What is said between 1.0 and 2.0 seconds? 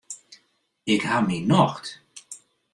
ha myn nocht.